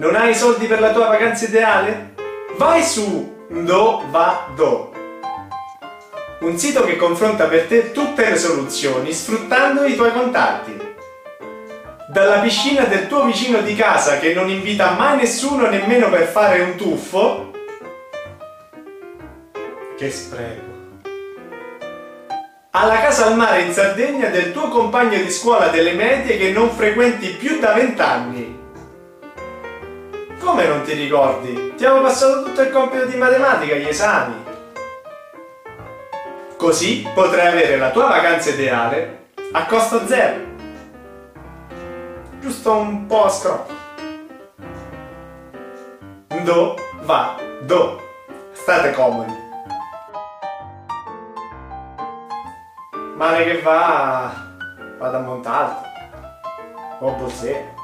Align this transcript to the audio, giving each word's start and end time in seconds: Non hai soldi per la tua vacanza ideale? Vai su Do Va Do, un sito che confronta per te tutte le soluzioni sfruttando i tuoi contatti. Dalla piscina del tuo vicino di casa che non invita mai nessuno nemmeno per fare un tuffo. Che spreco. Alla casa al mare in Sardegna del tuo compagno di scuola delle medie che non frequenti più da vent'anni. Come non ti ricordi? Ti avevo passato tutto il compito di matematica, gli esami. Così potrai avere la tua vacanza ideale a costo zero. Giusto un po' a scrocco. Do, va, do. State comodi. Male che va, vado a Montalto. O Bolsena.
Non 0.00 0.16
hai 0.16 0.34
soldi 0.34 0.64
per 0.64 0.80
la 0.80 0.92
tua 0.92 1.08
vacanza 1.08 1.44
ideale? 1.44 2.14
Vai 2.56 2.82
su 2.82 3.46
Do 3.50 4.02
Va 4.08 4.46
Do, 4.54 4.92
un 6.40 6.56
sito 6.56 6.86
che 6.86 6.96
confronta 6.96 7.44
per 7.44 7.66
te 7.66 7.92
tutte 7.92 8.30
le 8.30 8.38
soluzioni 8.38 9.12
sfruttando 9.12 9.84
i 9.84 9.96
tuoi 9.96 10.10
contatti. 10.12 10.74
Dalla 12.08 12.38
piscina 12.38 12.84
del 12.84 13.08
tuo 13.08 13.26
vicino 13.26 13.60
di 13.60 13.74
casa 13.76 14.18
che 14.18 14.32
non 14.32 14.48
invita 14.48 14.92
mai 14.92 15.18
nessuno 15.18 15.68
nemmeno 15.68 16.08
per 16.08 16.28
fare 16.28 16.62
un 16.62 16.76
tuffo. 16.76 17.50
Che 19.98 20.10
spreco. 20.10 20.78
Alla 22.70 23.00
casa 23.02 23.26
al 23.26 23.36
mare 23.36 23.60
in 23.60 23.72
Sardegna 23.74 24.28
del 24.28 24.52
tuo 24.52 24.68
compagno 24.68 25.18
di 25.18 25.30
scuola 25.30 25.66
delle 25.66 25.92
medie 25.92 26.38
che 26.38 26.52
non 26.52 26.70
frequenti 26.70 27.28
più 27.32 27.58
da 27.58 27.74
vent'anni. 27.74 28.49
Come 30.50 30.66
non 30.66 30.82
ti 30.82 30.94
ricordi? 30.94 31.74
Ti 31.76 31.84
avevo 31.84 32.02
passato 32.02 32.42
tutto 32.42 32.60
il 32.62 32.72
compito 32.72 33.04
di 33.04 33.16
matematica, 33.16 33.76
gli 33.76 33.86
esami. 33.86 34.34
Così 36.56 37.08
potrai 37.14 37.46
avere 37.46 37.76
la 37.76 37.90
tua 37.90 38.08
vacanza 38.08 38.50
ideale 38.50 39.28
a 39.52 39.64
costo 39.66 40.04
zero. 40.08 40.40
Giusto 42.40 42.72
un 42.72 43.06
po' 43.06 43.26
a 43.26 43.28
scrocco. 43.28 43.72
Do, 46.42 46.76
va, 47.02 47.36
do. 47.60 48.02
State 48.50 48.90
comodi. 48.90 49.38
Male 53.14 53.44
che 53.44 53.60
va, 53.60 54.32
vado 54.98 55.16
a 55.16 55.20
Montalto. 55.20 55.88
O 56.98 57.12
Bolsena. 57.12 57.79